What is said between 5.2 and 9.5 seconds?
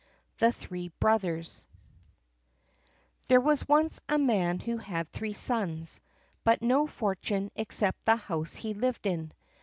sons, but no fortune except the house he lived in.